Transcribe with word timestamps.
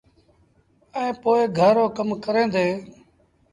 ائيٚݩ 0.97 1.19
پو 1.21 1.31
گھر 1.57 1.73
رو 1.79 1.85
ڪم 1.97 2.09
ڪريݩ 2.23 2.51
ديٚݩ۔ 2.53 2.75